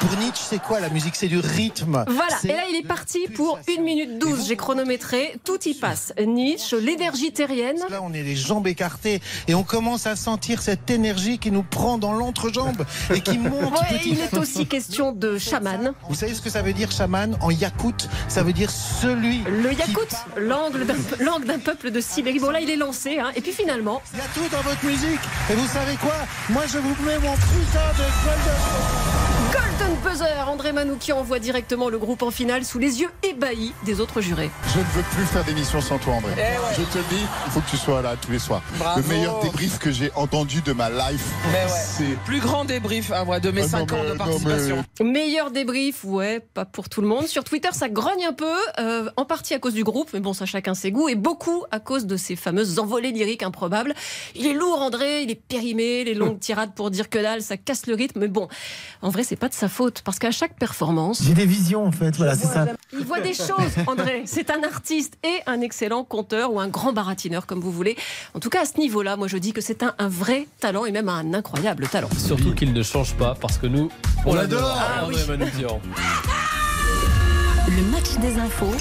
Pour 0.02 0.18
Nietzsche, 0.18 0.42
c'est 0.50 0.60
quoi 0.60 0.80
la 0.80 0.90
musique? 0.90 1.16
C'est 1.16 1.28
du 1.28 1.38
rythme. 1.38 2.04
Voilà, 2.08 2.36
et 2.44 2.48
là 2.48 2.64
il 2.72 2.76
est 2.76 2.88
parti 2.88 3.28
pour 3.36 3.60
1 3.70 3.82
minute 3.82 4.18
12, 4.18 4.48
j'ai 4.48 4.56
chronométré, 4.56 5.36
tout 5.44 5.60
y 5.68 5.76
passe. 5.76 6.12
Nietzsche, 6.20 6.76
l'énergie 6.80 7.32
terrienne. 7.32 7.78
Là, 7.88 8.00
on 8.02 8.12
est 8.12 8.24
les 8.24 8.36
jambes 8.36 8.66
écartées 8.66 9.22
et 9.48 9.54
on 9.54 9.62
commence 9.62 10.08
à 10.08 10.16
sentir 10.16 10.64
cette 10.64 10.90
énergie 10.90 11.38
qui 11.38 11.52
nous 11.52 11.62
prend 11.62 12.00
dans 12.00 12.14
l'entrejambe 12.14 12.84
et 13.14 13.22
qui 13.22 13.38
monte. 13.38 13.74
Ouais, 13.74 14.00
petit 14.00 14.14
il 14.14 14.20
est 14.22 14.36
aussi 14.40 14.66
question 14.66 15.12
de 15.12 15.38
chaman. 15.38 15.94
Vous 16.10 16.16
savez 16.16 16.34
ce 16.34 16.42
que 16.42 16.50
ça 16.50 16.64
veut 16.64 16.74
dire 16.74 16.92
chaman? 16.92 17.38
En 17.40 17.52
yakout 17.52 18.10
Ça 18.28 18.42
veut 18.42 18.54
dire 18.54 18.72
celui. 18.72 19.44
Le 19.44 19.72
Yakout, 19.72 20.10
d'un 20.36 21.24
langue 21.24 21.46
d'un 21.46 21.60
peuple 21.60 21.92
de 21.92 22.02
Sibérie. 22.02 22.40
Bon 22.40 22.50
là 22.50 22.60
il 22.60 22.72
est 22.72 22.76
lancé, 22.76 23.20
hein. 23.20 23.32
et 23.36 23.42
puis 23.42 23.52
finalement, 23.52 24.02
Il 24.14 24.18
y 24.18 24.22
a 24.22 24.26
tout 24.34 24.50
dans 24.52 24.62
votre 24.64 24.84
musique. 24.84 25.22
Et 25.52 25.54
vous 25.54 25.68
savez 25.68 25.96
quoi? 25.98 26.16
Moi, 26.50 26.64
je 26.68 26.80
vous 26.80 26.96
mets 27.06 27.20
mon 27.20 27.34
putain 27.34 27.92
de 27.98 28.26
golden. 28.26 29.11
Golden 29.82 29.98
Buzzer, 30.04 30.48
André 30.48 30.72
Manoukian 30.74 31.18
envoie 31.20 31.40
directement 31.40 31.90
le 31.90 31.98
groupe 31.98 32.22
en 32.24 32.30
finale 32.32 32.64
sous 32.66 32.78
les 32.78 33.02
yeux 33.02 33.10
ébahis 33.24 33.74
des 33.84 34.00
autres 34.00 34.22
jurés. 34.22 34.52
Je 34.74 34.80
ne 34.80 34.84
veux 34.84 35.02
plus 35.16 35.26
faire 35.26 35.44
d'émission 35.44 35.82
sans 35.82 35.98
toi, 35.98 36.16
André. 36.16 36.32
Je 36.78 36.84
te 36.84 36.98
le 36.98 37.04
dis, 37.10 37.24
il 37.46 37.52
faut 37.52 37.62
que 37.62 37.70
tu 37.70 37.78
sois 37.78 38.02
là 38.02 38.16
tous 38.22 38.32
les 38.32 38.40
soirs. 38.40 38.62
Bravo. 38.78 39.02
Le 39.02 39.08
meilleur 39.08 39.42
débrief 39.42 39.80
que 39.80 39.92
j'ai 39.92 40.12
entendu 40.16 40.62
de 40.62 40.74
ma 40.74 40.90
life, 40.90 41.26
Mais 41.52 41.64
ouais. 41.66 41.70
c'est. 41.70 42.18
Plus 42.26 42.40
grand 42.40 42.66
débrief 42.66 43.12
ah 43.14 43.24
ouais, 43.24 43.40
de 43.40 43.50
mes 43.52 43.62
Ah, 43.62 43.80
non, 43.80 43.88
5 43.88 43.92
ans 43.94 43.98
mais- 44.04 44.10
de 44.12 44.18
participation. 44.18 44.86
Meilleur 45.02 45.52
débrief, 45.52 46.04
ouais, 46.04 46.40
pas 46.54 46.66
pour 46.66 46.88
tout 46.90 47.02
le 47.02 47.08
monde. 47.08 47.26
Sur 47.28 47.44
Twitter, 47.44 47.70
ça 47.72 47.90
grogne 47.90 48.26
un 48.26 48.34
peu, 48.34 48.46
euh, 48.80 49.10
en 49.18 49.26
partie 49.26 49.54
à 49.54 49.60
cause 49.60 49.74
du 49.74 49.84
groupe, 49.84 50.10
mais 50.14 50.20
bon, 50.20 50.34
ça 50.34 50.46
chacun 50.46 50.74
ses 50.76 50.92
goûts, 50.92 51.10
et 51.10 51.16
beaucoup 51.16 51.64
à 51.72 51.80
cause 51.80 52.06
de 52.06 52.18
ces 52.18 52.36
fameuses 52.36 52.78
envolées 52.80 53.12
lyriques 53.12 53.44
improbables. 53.44 53.94
Il 54.36 54.46
est 54.46 54.54
lourd, 54.54 54.82
André, 54.82 55.24
il 55.24 55.32
est 55.32 55.36
périmé, 55.42 56.04
les 56.04 56.14
longues 56.14 56.40
tirades 56.40 56.74
pour 56.76 56.92
dire 56.92 57.10
que 57.10 57.18
dalle, 57.20 57.42
ça 57.42 57.58
casse 57.58 57.88
le 57.88 57.96
rythme, 57.96 58.20
mais 58.20 58.28
bon, 58.28 58.48
en 59.02 59.10
vrai, 59.10 59.24
c'est 59.24 59.36
pas 59.36 59.50
de 59.50 59.54
sa 59.54 59.70
faute, 59.72 60.02
parce 60.04 60.20
qu'à 60.20 60.30
chaque 60.32 60.56
performance, 60.60 61.24
J'ai 61.26 61.34
des 61.34 61.46
visions 61.48 61.86
en 61.86 61.92
fait, 61.92 62.16
voilà, 62.18 62.36
c'est 62.36 62.46
ça. 62.48 62.68
il 62.94 63.04
voit 63.06 63.20
des 63.22 63.34
choses, 63.34 63.74
André. 63.88 64.22
C'est 64.26 64.52
un 64.52 64.62
artiste 64.64 65.16
et 65.24 65.40
un 65.48 65.62
excellent 65.62 66.04
conteur 66.04 66.54
ou 66.54 66.60
un 66.60 66.68
grand 66.68 66.94
baratineur, 66.94 67.46
comme 67.48 67.60
vous 67.60 67.72
voulez. 67.72 67.96
En 68.36 68.40
tout 68.40 68.50
cas, 68.50 68.62
à 68.62 68.66
ce 68.66 68.78
niveau-là, 68.80 69.18
moi, 69.18 69.28
je 69.28 69.38
dis 69.38 69.54
que 69.54 69.62
c'est 69.62 69.82
un, 69.84 69.94
un 69.98 70.08
vrai 70.10 70.48
talent 70.60 70.86
et 70.86 70.92
même 70.92 71.10
un 71.10 71.34
incroyable 71.34 71.88
talent. 71.88 72.10
Surtout 72.18 72.54
qu'il 72.54 72.74
ne 72.74 72.84
change 72.84 73.16
pas 73.16 73.36
parce 73.40 73.58
que 73.58 73.66
nous, 73.68 73.90
on, 74.26 74.32
On 74.32 74.36
l'adore. 74.36 74.78
Ah 74.78 75.06
oui. 75.08 75.16
Le 77.68 77.84
match 77.92 78.18
des 78.22 78.38
infos 78.38 78.76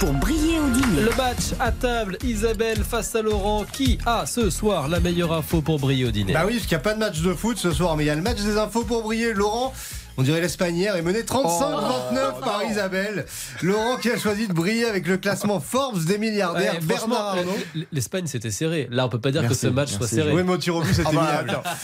pour 0.00 0.12
briller 0.12 0.60
au 0.60 0.68
dîner. 0.70 1.02
Le 1.02 1.16
match 1.16 1.54
à 1.58 1.72
table, 1.72 2.18
Isabelle 2.22 2.84
face 2.84 3.14
à 3.16 3.22
Laurent. 3.22 3.64
Qui 3.72 3.98
a 4.06 4.26
ce 4.26 4.50
soir 4.50 4.88
la 4.88 5.00
meilleure 5.00 5.32
info 5.32 5.60
pour 5.60 5.78
briller 5.78 6.04
au 6.04 6.10
dîner? 6.10 6.32
Bah 6.34 6.44
oui, 6.46 6.54
parce 6.54 6.66
qu'il 6.66 6.76
n'y 6.76 6.80
a 6.80 6.84
pas 6.84 6.94
de 6.94 7.00
match 7.00 7.20
de 7.20 7.32
foot 7.34 7.58
ce 7.58 7.72
soir, 7.72 7.96
mais 7.96 8.04
il 8.04 8.06
y 8.06 8.10
a 8.10 8.14
le 8.14 8.22
match 8.22 8.40
des 8.40 8.56
infos 8.58 8.84
pour 8.84 9.02
briller. 9.02 9.32
Laurent, 9.34 9.72
on 10.18 10.22
dirait 10.22 10.40
l'Espagnère, 10.40 10.96
est 10.96 11.02
mené 11.02 11.22
35-29 11.22 12.40
par 12.44 12.62
Isabelle. 12.68 13.24
Laurent 13.62 13.96
qui 13.96 14.10
a 14.10 14.18
choisi 14.18 14.48
de 14.48 14.52
briller 14.52 14.84
avec 14.84 15.06
le 15.06 15.16
classement 15.16 15.60
Forbes 15.60 16.04
des 16.04 16.18
milliardaires. 16.18 16.74
Ouais, 16.74 16.80
Bernard 16.82 17.28
Arnault. 17.28 17.56
L'Espagne 17.92 18.26
c'était 18.26 18.50
serré. 18.50 18.88
Là, 18.90 19.06
on 19.06 19.08
peut 19.08 19.20
pas 19.20 19.30
dire 19.30 19.42
Merci, 19.42 19.54
que 19.56 19.60
ce 19.68 19.72
match 19.72 19.92
soit 19.92 20.08
serré. 20.08 20.32
Oui, 20.32 20.42
mais 20.44 20.52
au 20.52 20.58
tir 20.58 20.74
au 20.76 20.82
but, 20.82 20.92
c'était 20.92 21.08
Ah 21.18 21.42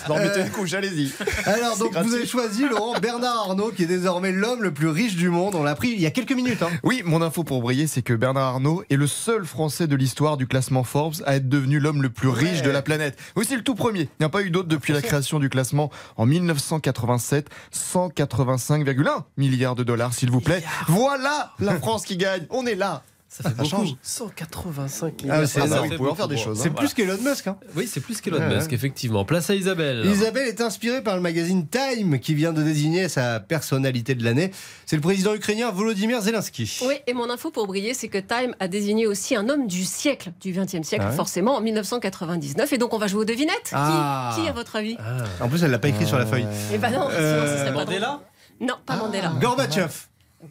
bah, 0.08 0.18
mettez 0.18 0.40
Euh, 0.40 0.44
une 0.46 0.50
couche, 0.50 0.72
allez-y. 0.74 1.12
Alors, 1.46 1.74
C'est 1.76 1.84
donc, 1.84 1.96
vous 1.96 2.14
avez 2.14 2.26
choisi, 2.26 2.68
Laurent, 2.68 2.98
Bernard 3.00 3.50
Arnault, 3.50 3.70
qui 3.74 3.84
est 3.84 3.86
désormais 3.86 4.32
l'homme 4.32 4.62
le 4.62 4.74
plus 4.74 4.88
riche 4.88 5.14
du 5.14 5.28
monde. 5.28 5.54
On 5.54 5.62
l'a 5.62 5.76
pris 5.76 5.90
il 5.90 6.00
y 6.00 6.06
a 6.06 6.10
quelques 6.10 6.32
minutes. 6.32 6.62
Hein. 6.62 6.70
Oui, 6.82 7.02
mon 7.04 7.22
info 7.22 7.44
pour 7.44 7.62
briller, 7.62 7.86
c'est 7.86 8.02
que 8.02 8.12
Bernard 8.14 8.54
Arnault 8.54 8.82
est 8.90 8.96
le 8.96 9.06
seul 9.06 9.44
Français 9.44 9.86
de 9.86 9.94
l'histoire 9.96 10.36
du 10.36 10.46
classement 10.48 10.82
Forbes 10.82 11.14
à 11.24 11.36
être 11.36 11.48
devenu 11.48 11.78
l'homme 11.78 12.02
le 12.02 12.10
plus 12.10 12.28
riche 12.28 12.62
de 12.62 12.70
la 12.70 12.82
planète. 12.82 13.16
Oui, 13.36 13.44
c'est 13.48 13.56
le 13.56 13.62
tout 13.62 13.74
premier. 13.76 14.00
Il 14.02 14.08
n'y 14.20 14.26
a 14.26 14.28
pas 14.28 14.42
eu 14.42 14.50
d'autre 14.50 14.68
depuis 14.68 14.92
la 14.92 15.02
création 15.02 15.38
du 15.38 15.48
classement 15.48 15.90
en 16.16 16.26
1987. 16.26 17.48
185,1 18.24 19.24
milliards 19.36 19.74
de 19.74 19.84
dollars, 19.84 20.14
s'il 20.14 20.30
vous 20.30 20.40
plaît. 20.40 20.62
Voilà 20.88 21.52
la 21.60 21.78
France 21.78 22.04
qui 22.04 22.16
gagne. 22.16 22.46
On 22.50 22.66
est 22.66 22.74
là. 22.74 23.02
Ça 23.36 23.42
fait 23.42 23.56
Ça 23.56 23.62
beaucoup. 23.64 23.68
change. 23.68 23.96
185 24.00 25.14
Ah, 25.18 25.22
milliards. 25.24 25.48
c'est 25.48 25.58
Ça 25.60 25.66
énorme. 25.66 25.88
fait 25.88 25.88
Vous 25.88 25.96
pouvez 25.96 25.98
en 25.98 26.12
beaucoup. 26.12 26.16
faire 26.16 26.28
des 26.28 26.36
choses, 26.36 26.60
hein. 26.60 26.70
Voilà. 26.72 26.88
C'est 26.88 26.94
plus 26.94 26.94
qu'Elon 26.94 27.18
Musk. 27.30 27.46
Hein. 27.48 27.56
Oui, 27.74 27.88
c'est 27.92 27.98
plus 28.00 28.20
qu'Elon 28.20 28.38
Ouais, 28.38 28.54
Musk, 28.54 28.68
ouais. 28.68 28.74
effectivement. 28.74 29.24
Place 29.24 29.50
à 29.50 29.56
Isabelle. 29.56 30.06
Isabelle 30.06 30.46
est 30.46 30.60
inspirée 30.60 31.02
par 31.02 31.16
le 31.16 31.20
magazine 31.20 31.66
Time 31.66 32.20
qui 32.20 32.34
vient 32.34 32.52
de 32.52 32.62
désigner 32.62 33.08
sa 33.08 33.40
personnalité 33.40 34.14
de 34.14 34.22
l'année. 34.22 34.52
C'est 34.86 34.94
le 34.94 35.02
président 35.02 35.34
ukrainien 35.34 35.72
Volodymyr 35.72 36.20
Zelensky. 36.20 36.78
Oui, 36.86 36.94
et 37.08 37.12
mon 37.12 37.28
info 37.28 37.50
pour 37.50 37.66
briller, 37.66 37.92
c'est 37.92 38.06
que 38.08 38.18
Time 38.18 38.54
a 38.60 38.68
désigné 38.68 39.08
aussi 39.08 39.34
un 39.34 39.48
homme 39.48 39.66
du 39.66 39.84
siècle, 39.84 40.30
du 40.40 40.52
XXe 40.52 40.86
siècle, 40.86 41.04
Ah 41.04 41.10
ouais 41.10 41.16
forcément, 41.16 41.56
en 41.56 41.60
1999. 41.60 42.72
Et 42.72 42.78
donc, 42.78 42.94
on 42.94 42.98
va 42.98 43.08
jouer 43.08 43.22
aux 43.22 43.24
devinettes. 43.24 43.64
Qui- 43.64 43.70
Ah. 43.74 44.36
Qui, 44.40 44.48
à 44.48 44.52
votre 44.52 44.76
avis 44.76 44.96
En 45.40 45.48
plus, 45.48 45.64
elle 45.64 45.72
l'a 45.72 45.80
pas 45.80 45.88
écrit 45.88 46.06
sur 46.06 46.18
la 46.18 46.26
feuille. 46.26 46.46
Eh 46.72 46.78
ben 46.78 46.90
non, 46.90 47.08
sinon 47.10 47.46
ce 47.46 47.58
serait 47.58 47.72
pas 47.72 47.80
Mandela? 47.84 48.20
Non, 48.60 48.74
pas 48.86 48.96
Mandela. 48.96 49.32
Gorbatchev. 49.40 49.90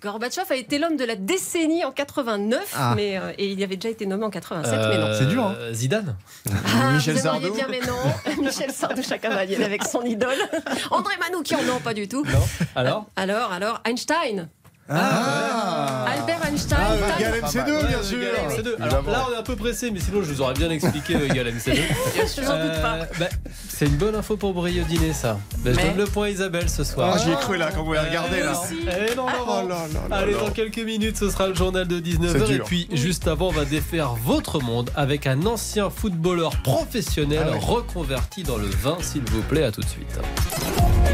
Gorbatchev 0.01 0.45
a 0.51 0.55
été 0.55 0.79
l'homme 0.79 0.97
de 0.97 1.05
la 1.05 1.15
décennie 1.15 1.83
en 1.85 1.91
89, 1.91 2.73
Ah. 2.75 2.93
mais, 2.95 3.17
euh, 3.17 3.31
et 3.38 3.47
il 3.51 3.62
avait 3.63 3.75
déjà 3.75 3.89
été 3.89 4.05
nommé 4.05 4.25
en 4.25 4.29
87, 4.29 4.71
mais 4.89 4.97
non. 4.97 5.05
Euh, 5.07 5.17
C'est 5.19 5.25
dur, 5.27 5.43
hein. 5.43 5.55
Zidane 5.71 6.15
Ah, 6.50 6.91
Michel 6.93 7.15
vous 7.15 7.19
aimeriez 7.27 7.41
Sardou. 7.41 7.55
bien, 7.55 7.67
mais 7.69 7.79
non. 7.81 8.41
Michel 8.43 8.71
Sardou, 8.71 9.01
chacun 9.03 9.29
va 9.29 9.39
avec 9.41 9.83
son 9.83 10.01
idole. 10.03 10.38
André 10.91 11.13
Manoukian, 11.19 11.62
non, 11.63 11.79
pas 11.79 11.93
du 11.93 12.07
tout. 12.07 12.23
Non 12.25 12.39
Alors 12.75 13.05
Alors, 13.15 13.51
alors, 13.51 13.81
Einstein. 13.85 14.50
Ah, 14.89 16.05
Albert 16.07 16.45
Einstein. 16.45 16.77
Ah, 16.79 17.19
égal 17.19 17.33
MC2, 17.41 17.87
bien 17.87 18.03
sûr. 18.03 18.17
égal 18.19 18.33
MC2. 18.49 18.81
Alors 18.81 19.03
là, 19.09 19.25
on 19.29 19.33
est 19.33 19.37
un 19.37 19.43
peu 19.43 19.55
pressé, 19.55 19.91
mais 19.91 19.99
sinon, 19.99 20.21
je 20.21 20.31
vous 20.33 20.41
aurais 20.41 20.53
bien 20.53 20.69
expliqué 20.69 21.15
euh, 21.15 21.25
égal 21.31 21.47
MC2. 21.53 21.73
Bien 22.13 22.27
sûr, 22.27 22.43
j'en 22.43 22.61
doute 22.61 22.81
pas. 22.81 22.95
Euh, 22.97 23.05
bah, 23.19 23.25
c'est 23.69 23.85
une 23.85 23.95
bonne 23.95 24.15
info 24.15 24.35
pour 24.35 24.53
briller 24.53 24.81
au 24.81 24.85
dîner, 24.85 25.13
ça. 25.13 25.39
Bah, 25.59 25.71
je 25.71 25.77
Mais- 25.77 25.83
donne 25.89 25.97
le 25.97 26.05
point 26.05 26.25
à 26.27 26.29
Isabelle 26.29 26.69
ce 26.69 26.83
soir. 26.83 27.13
Ah, 27.15 27.17
j'y 27.23 27.31
ai 27.31 27.35
cru 27.35 27.57
là 27.57 27.69
quand 27.73 27.83
vous 27.83 27.93
l'avez 27.93 28.09
regardé 28.09 28.41
là. 28.41 28.51
aussi. 28.51 28.75
Eh 28.81 29.15
non, 29.15 29.25
non, 29.25 29.31
Oh 29.47 29.61
non. 29.63 29.67
là 29.69 29.75
là 29.93 29.99
là 30.09 30.15
Allez, 30.17 30.33
là. 30.33 30.39
dans 30.39 30.51
quelques 30.51 30.79
minutes, 30.79 31.17
ce 31.17 31.29
sera 31.29 31.47
le 31.47 31.55
journal 31.55 31.87
de 31.87 31.99
19h. 31.99 32.31
C'est 32.47 32.51
Et 32.51 32.55
dur. 32.55 32.65
puis, 32.65 32.87
juste 32.91 33.27
avant, 33.27 33.47
on 33.47 33.51
va 33.51 33.65
défaire 33.65 34.13
votre 34.25 34.59
monde 34.59 34.89
avec 34.95 35.27
un 35.27 35.45
ancien 35.45 35.89
footballeur 35.89 36.51
professionnel 36.61 37.45
Ah 37.47 37.51
ouais. 37.51 37.59
reconverti 37.59 38.43
dans 38.43 38.57
le 38.57 38.67
vin, 38.67 38.97
s'il 39.01 39.23
vous 39.23 39.41
plaît. 39.43 39.63
À 39.63 39.71
tout 39.71 39.81
de 39.81 39.87
suite. 39.87 40.19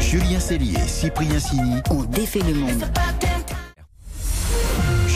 Julien 0.00 0.40
Cellier 0.40 0.76
et 0.76 0.88
Cyprien 0.88 1.38
Sini. 1.38 1.74
On 1.90 2.02
défait 2.02 2.40
le 2.40 2.54
monde. 2.54 2.84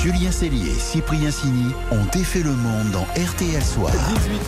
Julien 0.04 0.30
Cellier 0.30 0.68
et 0.68 0.78
Cyprien 0.78 1.30
Sini 1.30 1.73
ont 1.90 2.04
défait 2.12 2.42
le 2.42 2.52
monde 2.52 2.90
dans 2.90 3.06
RTL 3.14 3.64
Soir. 3.64 3.90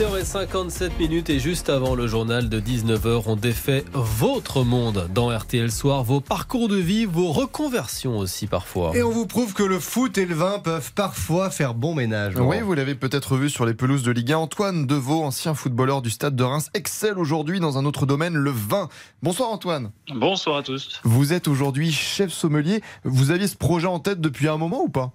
18h57 0.03 0.99
minutes 0.99 1.31
et 1.31 1.39
juste 1.39 1.71
avant 1.71 1.95
le 1.95 2.07
journal 2.07 2.51
de 2.51 2.61
19h, 2.61 3.23
on 3.25 3.37
défait 3.37 3.83
votre 3.95 4.65
monde 4.65 5.09
dans 5.15 5.35
RTL 5.35 5.73
Soir, 5.73 6.05
vos 6.05 6.21
parcours 6.21 6.69
de 6.69 6.77
vie, 6.77 7.07
vos 7.07 7.33
reconversions 7.33 8.19
aussi 8.19 8.47
parfois. 8.47 8.95
Et 8.95 9.03
on 9.03 9.09
vous 9.09 9.27
prouve 9.27 9.55
que 9.55 9.63
le 9.63 9.81
foot 9.81 10.19
et 10.19 10.27
le 10.27 10.35
vin 10.35 10.59
peuvent 10.59 10.93
parfois 10.93 11.49
faire 11.49 11.73
bon 11.73 11.95
ménage. 11.95 12.35
Oui, 12.37 12.61
vous 12.61 12.75
l'avez 12.75 12.95
peut-être 12.95 13.39
vu 13.39 13.49
sur 13.49 13.65
les 13.65 13.73
pelouses 13.73 14.03
de 14.03 14.11
Ligue 14.11 14.33
1. 14.33 14.37
Antoine 14.37 14.87
Deveau, 14.87 15.23
ancien 15.23 15.55
footballeur 15.55 16.03
du 16.03 16.11
Stade 16.11 16.37
de 16.37 16.45
Reims, 16.45 16.69
excelle 16.75 17.19
aujourd'hui 17.19 17.61
dans 17.61 17.79
un 17.79 17.87
autre 17.87 18.05
domaine, 18.05 18.35
le 18.35 18.51
vin. 18.51 18.91
Bonsoir 19.23 19.49
Antoine. 19.49 19.91
Bonsoir 20.15 20.59
à 20.59 20.63
tous. 20.63 21.01
Vous 21.03 21.33
êtes 21.33 21.49
aujourd'hui 21.49 21.93
chef 21.93 22.31
sommelier. 22.31 22.83
Vous 23.05 23.31
aviez 23.31 23.49
ce 23.49 23.57
projet 23.57 23.87
en 23.87 24.01
tête 24.01 24.21
depuis 24.21 24.49
un 24.49 24.59
moment 24.59 24.83
ou 24.83 24.91
pas? 24.91 25.15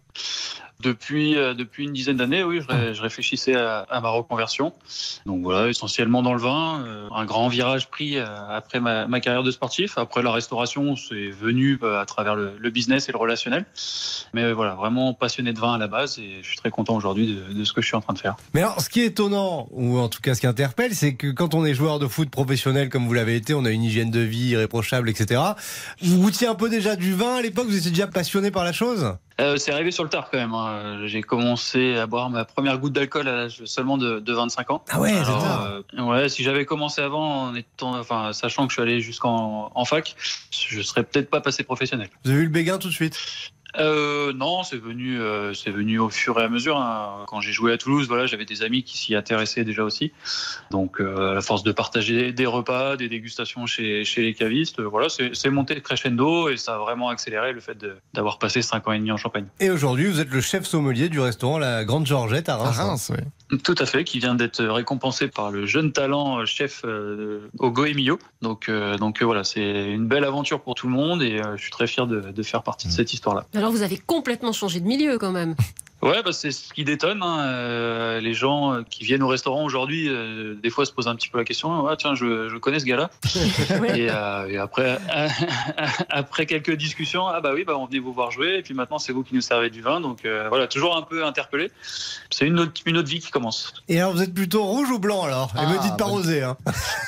Depuis, 0.82 1.38
euh, 1.38 1.54
depuis 1.54 1.84
une 1.84 1.94
dizaine 1.94 2.18
d'années, 2.18 2.44
oui, 2.44 2.60
je, 2.60 2.68
ré- 2.68 2.94
je 2.96 3.02
réfléchissais 3.04 3.54
à, 3.56 3.86
ma 4.02 4.10
reconversion. 4.10 4.74
Donc 5.28 5.44
voilà, 5.44 5.70
essentiellement 5.70 6.24
dans 6.24 6.34
le 6.34 6.40
vin. 6.42 6.84
euh, 6.84 7.08
un 7.14 7.26
grand 7.26 7.50
virage 7.50 7.88
pris 7.88 8.18
euh, 8.18 8.26
après 8.50 8.80
ma, 8.80 9.20
carrière 9.20 9.44
de 9.44 9.52
sportif. 9.52 10.00
Après 10.00 10.24
la 10.24 10.32
restauration, 10.32 10.96
c'est 10.96 11.30
venu 11.30 11.78
euh, 11.84 12.02
à 12.02 12.06
travers 12.08 12.36
le, 12.36 12.70
business 12.72 13.10
et 13.10 13.12
le 13.12 13.20
relationnel. 13.20 13.66
Mais 14.34 14.54
voilà, 14.54 14.74
vraiment 14.74 15.14
passionné 15.14 15.54
de 15.54 15.60
vin 15.60 15.74
à 15.74 15.78
la 15.78 15.88
base 15.88 16.18
et 16.18 16.40
je 16.42 16.48
suis 16.48 16.58
très 16.58 16.72
content 16.72 16.96
aujourd'hui 16.96 17.36
de, 17.36 17.54
de 17.54 17.64
ce 17.64 17.74
que 17.74 17.82
je 17.82 17.86
suis 17.88 17.96
en 17.96 18.02
train 18.02 18.14
de 18.14 18.20
faire. 18.20 18.36
Mais 18.56 18.62
alors, 18.62 18.82
ce 18.82 18.90
qui 18.90 19.02
est 19.02 19.08
étonnant, 19.08 19.68
ou 19.72 20.00
en 20.00 20.10
tout 20.10 20.22
cas 20.22 20.34
ce 20.34 20.42
qui 20.42 20.48
interpelle, 20.48 20.96
c'est 20.96 21.14
que 21.14 21.28
quand 21.32 21.54
on 21.54 21.64
est 21.64 21.76
joueur 21.76 22.00
de 22.00 22.08
foot 22.08 22.30
professionnel 22.32 22.90
comme 22.90 23.06
vous 23.06 23.14
l'avez 23.14 23.36
été, 23.36 23.54
on 23.54 23.66
a 23.66 23.70
une 23.72 23.84
hygiène 23.84 24.10
de 24.10 24.22
vie 24.22 24.50
irréprochable, 24.50 25.10
etc. 25.12 25.42
Vous 26.02 26.18
goûtiez 26.20 26.48
un 26.48 26.56
peu 26.56 26.70
déjà 26.70 26.96
du 26.96 27.14
vin 27.14 27.36
à 27.36 27.42
l'époque 27.44 27.68
Vous 27.68 27.78
étiez 27.78 27.92
déjà 27.92 28.08
passionné 28.08 28.50
par 28.50 28.64
la 28.64 28.72
chose? 28.74 29.14
Euh, 29.42 29.58
c'est 29.58 29.72
arrivé 29.72 29.92
sur 29.92 30.04
le 30.04 30.10
tard 30.10 30.30
quand 30.32 30.38
même. 30.38 30.54
hein. 30.54 31.02
J'ai 31.08 31.22
commencé 31.22 31.96
à 31.98 32.06
boire 32.06 32.30
ma 32.30 32.46
première 32.46 32.78
goutte 32.78 32.94
d'alcool 32.94 33.28
à 33.28 33.36
l'âge 33.36 33.64
seulement 33.66 33.98
de, 33.98 34.20
de 34.20 34.34
25 34.34 34.70
ans. 34.72 34.84
Ah 34.90 35.00
ouais, 35.00 35.10
c'est 35.10 35.16
Alors, 35.18 35.42
tard. 35.42 35.64
euh, 35.98 36.02
ouais, 36.04 36.30
si 36.30 36.44
j'avais 36.44 36.66
commencé 36.66 37.02
avant, 37.02 37.46
en 37.48 37.56
étant, 37.56 37.98
enfin, 38.00 38.34
sachant 38.34 38.68
que 38.68 38.72
je 38.72 38.76
suis 38.76 38.82
allé 38.84 39.02
jusqu'en 39.02 39.72
en 39.74 39.86
fac, 39.86 40.16
je 40.52 40.82
serais 40.82 41.04
peut-être 41.04 41.30
pas 41.30 41.42
passé 41.42 41.64
professionnel. 41.64 42.10
Vous 42.24 42.32
avez 42.32 42.42
eu 42.42 42.44
le 42.46 42.50
béguin 42.50 42.78
tout 42.78 42.88
de 42.90 42.94
suite? 42.94 43.20
Euh, 43.78 44.34
non, 44.34 44.64
c'est 44.64 44.78
venu, 44.78 45.20
euh, 45.20 45.54
c'est 45.54 45.72
venu 45.72 46.00
au 46.00 46.10
fur 46.10 46.40
et 46.40 46.44
à 46.44 46.50
mesure. 46.50 46.78
hein. 46.78 47.24
Quand 47.28 47.42
j'ai 47.42 47.52
joué 47.52 47.72
à 47.74 47.78
Toulouse, 47.78 48.08
voilà, 48.08 48.26
j'avais 48.26 48.46
des 48.46 48.64
amis 48.64 48.84
qui 48.84 48.98
s'y 48.98 49.16
intéressaient 49.16 49.64
déjà 49.64 49.84
aussi. 49.84 50.12
Donc, 50.72 51.00
euh, 51.00 51.32
à 51.32 51.34
la 51.36 51.42
force 51.42 51.64
de 51.64 51.72
partager 51.72 52.32
des 52.34 52.46
repas, 52.46 52.98
des 52.98 53.10
dégustations 53.10 53.66
chez, 53.66 54.04
chez 54.06 54.22
les 54.22 54.34
cavistes, 54.34 54.82
voilà, 54.82 55.08
c'est 55.10 55.50
monté 55.50 55.80
crescendo 55.82 56.50
et 56.50 56.58
ça 56.58 56.76
a 56.76 56.78
vraiment 56.78 57.10
accéléré 57.10 57.54
le 57.54 57.60
fait 57.62 57.78
d'avoir 58.14 58.40
passé 58.40 58.62
cinq 58.62 58.88
ans 58.88 58.92
et 58.92 58.98
demi 59.00 59.12
en 59.12 59.18
Champagne. 59.18 59.46
Et 59.60 59.70
aujourd'hui, 59.70 60.08
vous 60.08 60.20
êtes 60.20 60.32
le 60.32 60.42
chef 60.42 60.66
sommelier 60.66 61.10
du 61.10 61.20
restaurant 61.20 61.58
La 61.58 61.86
Grande 61.86 62.06
Georgette 62.06 62.50
à 62.50 62.58
Reims. 62.58 63.12
Tout 63.64 63.76
à 63.78 63.86
fait, 63.86 64.06
qui 64.06 64.20
vient 64.20 64.36
d'être 64.36 64.64
récompensé 64.64 65.28
par 65.28 65.52
le 65.52 65.66
jeune 65.66 65.92
talent 65.92 66.46
chef 66.46 66.84
euh, 66.86 67.50
au 67.60 67.70
Goemio. 67.70 68.18
Donc, 68.42 68.70
euh, 68.70 68.98
donc 68.98 69.22
euh, 69.22 69.26
voilà, 69.26 69.44
c'est 69.44 69.92
une 69.92 70.08
belle 70.08 70.24
aventure 70.24 70.62
pour 70.62 70.74
tout 70.74 70.88
le 70.88 70.94
monde 70.94 71.22
et 71.22 71.42
euh, 71.42 71.58
je 71.58 71.62
suis 71.64 71.72
très 71.72 71.86
fier 71.88 72.08
de, 72.08 72.22
de 72.22 72.44
faire 72.44 72.64
partie 72.64 72.88
de 72.88 72.94
cette 72.94 73.14
histoire-là. 73.14 73.46
Alors, 73.62 73.72
vous 73.72 73.84
avez 73.84 74.00
complètement 74.00 74.54
changé 74.54 74.80
de 74.80 74.88
milieu 74.88 75.20
quand 75.20 75.32
même. 75.32 75.54
Ouais, 76.02 76.24
bah, 76.24 76.32
c'est 76.32 76.52
ce 76.52 76.74
qui 76.74 76.84
détonne. 76.84 77.22
hein. 77.22 77.42
Euh, 77.46 78.20
les 78.20 78.34
gens 78.34 78.74
euh, 78.74 78.82
qui 78.90 79.04
viennent 79.04 79.22
au 79.24 79.28
restaurant 79.28 79.64
aujourd'hui, 79.64 80.08
euh, 80.10 80.56
des 80.56 80.70
fois 80.70 80.86
se 80.86 80.92
posent 80.92 81.08
un 81.08 81.16
petit 81.16 81.30
peu 81.30 81.38
la 81.38 81.44
question 81.44 81.88
ah, 81.88 81.96
tiens, 81.96 82.16
je, 82.16 82.50
je 82.50 82.58
connais 82.58 82.80
ce 82.80 82.86
gars-là. 82.86 83.10
et, 83.96 84.08
euh, 84.10 84.48
et 84.50 84.58
après, 84.58 84.98
après 86.10 86.46
quelques 86.46 86.76
discussions, 86.76 87.28
ah 87.28 87.40
bah 87.42 87.52
oui, 87.54 87.64
bah, 87.66 87.78
on 87.78 87.86
venait 87.86 88.00
vous 88.00 88.14
voir 88.14 88.32
jouer, 88.32 88.56
et 88.58 88.62
puis 88.62 88.74
maintenant 88.74 88.98
c'est 89.00 89.14
vous 89.14 89.24
qui 89.24 89.36
nous 89.36 89.42
servez 89.42 89.70
du 89.70 89.82
vin. 89.82 90.02
Donc 90.02 90.26
euh, 90.26 90.48
voilà, 90.50 90.68
toujours 90.68 90.98
un 90.98 91.02
peu 91.04 91.24
interpellé. 91.26 91.72
C'est 92.30 92.46
une 92.48 92.60
autre, 92.60 92.74
une 92.86 92.98
autre 92.98 93.10
vie 93.10 93.20
qui 93.20 93.30
commence. 93.30 93.74
Et 93.88 94.00
alors, 94.00 94.14
vous 94.14 94.22
êtes 94.24 94.34
plutôt 94.34 94.64
rouge 94.64 94.90
ou 94.90 95.00
blanc 95.00 95.24
alors? 95.24 95.52
Et 95.56 95.60
Ah, 95.60 95.68
me 95.68 95.82
dites 95.82 95.98
pas 95.98 96.06
rosé. 96.06 96.42
Hein. 96.42 96.58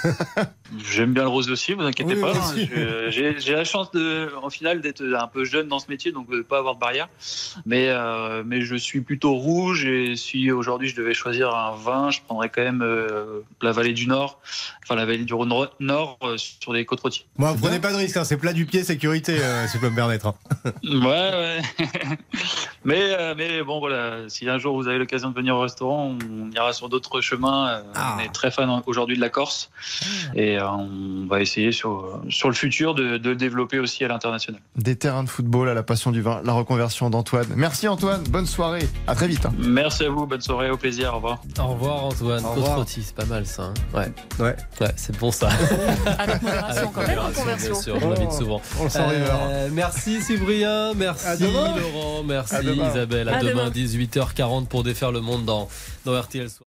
J'aime 0.91 1.13
bien 1.13 1.23
le 1.23 1.29
rosé 1.29 1.51
aussi, 1.51 1.73
vous 1.73 1.83
inquiétez 1.83 2.15
Oui, 2.15 2.21
pas. 2.21 2.33
J'ai 3.09 3.53
la 3.53 3.63
chance, 3.63 3.91
de, 3.91 4.29
en 4.41 4.49
final, 4.49 4.81
d'être 4.81 5.03
un 5.03 5.27
peu 5.27 5.43
jeune 5.45 5.67
dans 5.67 5.77
ce 5.79 5.87
métier, 5.89 6.11
donc 6.11 6.29
de 6.29 6.37
ne 6.37 6.41
pas 6.41 6.57
avoir 6.57 6.75
de 6.75 6.79
barrière. 6.79 7.09
Mais, 7.65 7.89
mais 8.45 8.61
je 8.61 8.75
suis 8.83 9.01
plutôt 9.01 9.33
rouge 9.33 9.85
et 9.85 10.15
si 10.15 10.51
aujourd'hui 10.51 10.87
je 10.89 10.95
devais 10.95 11.13
choisir 11.13 11.53
un 11.55 11.75
vin, 11.75 12.11
je 12.11 12.19
prendrais 12.21 12.49
quand 12.49 12.61
même 12.61 12.81
euh, 12.81 13.41
la 13.61 13.71
vallée 13.71 13.93
du 13.93 14.07
Nord, 14.07 14.39
enfin 14.83 14.95
la 14.95 15.05
vallée 15.05 15.25
du 15.25 15.33
Rhône 15.33 15.53
Nord 15.79 16.17
euh, 16.23 16.37
sur 16.37 16.73
les 16.73 16.85
côtes 16.85 17.01
rôties. 17.01 17.25
Moi, 17.37 17.55
prenez 17.59 17.79
pas 17.79 17.91
de 17.91 17.97
risque, 17.97 18.17
hein, 18.17 18.23
c'est 18.23 18.37
plat 18.37 18.53
du 18.53 18.65
pied, 18.65 18.83
sécurité, 18.83 19.37
euh, 19.39 19.67
si 19.67 19.77
je 19.77 19.81
peux 19.81 19.89
me 19.89 19.95
permettre. 19.95 20.27
hein. 20.27 20.35
Ouais, 20.83 21.01
ouais. 21.01 21.61
mais, 22.85 22.99
euh, 23.17 23.33
mais 23.37 23.63
bon, 23.63 23.79
voilà, 23.79 24.27
si 24.27 24.47
un 24.49 24.57
jour 24.57 24.75
vous 24.75 24.87
avez 24.87 24.97
l'occasion 24.97 25.29
de 25.29 25.35
venir 25.35 25.55
au 25.55 25.61
restaurant, 25.61 26.15
on 26.29 26.51
ira 26.51 26.73
sur 26.73 26.89
d'autres 26.89 27.21
chemins. 27.21 27.67
Euh, 27.69 27.81
On 28.17 28.19
est 28.19 28.33
très 28.33 28.51
fan 28.51 28.69
aujourd'hui 28.85 29.15
de 29.15 29.21
la 29.21 29.29
Corse 29.29 29.69
et 30.35 30.57
euh, 30.57 30.67
on 30.69 31.25
va 31.27 31.41
essayer 31.41 31.71
sur, 31.71 32.21
sur 32.29 32.49
le 32.49 32.55
futur 32.55 32.95
de, 32.95 33.17
de 33.17 33.29
le 33.29 33.35
développer 33.35 33.79
aussi 33.79 34.03
à 34.03 34.07
l'international. 34.07 34.61
Des 34.75 34.95
terrains 34.95 35.23
de 35.23 35.29
football 35.29 35.69
à 35.69 35.73
la 35.73 35.83
passion 35.83 36.11
du 36.11 36.21
vin, 36.21 36.41
la 36.43 36.53
reconversion 36.53 37.09
d'Antoine. 37.09 37.47
Merci 37.55 37.87
Antoine, 37.87 38.23
bonne 38.29 38.45
soirée, 38.45 38.72
à 39.07 39.15
très 39.15 39.27
vite. 39.27 39.45
hein. 39.45 39.53
Merci 39.57 40.05
à 40.05 40.09
vous, 40.09 40.25
bonne 40.25 40.41
soirée, 40.41 40.69
au 40.69 40.77
plaisir, 40.77 41.11
au 41.13 41.15
revoir. 41.17 41.41
Au 41.59 41.67
revoir 41.67 42.05
Antoine. 42.05 42.45
Au 42.45 42.49
revoir. 42.51 42.85
c'est 42.87 43.13
pas 43.15 43.25
mal 43.25 43.45
ça. 43.45 43.63
hein. 43.63 43.73
Ouais. 43.93 44.11
Ouais. 44.39 44.55
Ouais, 44.81 44.91
c'est 44.95 45.17
bon 45.17 45.31
ça. 45.31 45.49
Avec 46.17 46.41
modération 46.41 46.91
quand 46.95 47.07
même, 47.07 47.19
conversion. 47.35 47.71
Bien 47.73 47.81
sûr, 47.81 47.99
je 47.99 48.07
l'invite 48.07 48.31
souvent. 48.31 48.61
On 48.79 48.83
le 48.85 48.89
sent 48.89 48.99
Euh, 49.01 49.69
merci 49.71 50.21
Cyprien, 50.21 50.93
merci. 50.95 51.43
Laurent, 51.43 52.23
merci. 52.23 52.55
Isabelle. 52.65 53.29
À, 53.29 53.37
À 53.37 53.39
demain, 53.41 53.69
demain. 53.69 53.69
18h40 53.69 54.65
pour 54.67 54.83
défaire 54.83 55.11
le 55.11 55.21
monde 55.21 55.45
dans, 55.45 55.67
dans 56.05 56.19
RTL 56.19 56.49
Soir. 56.49 56.62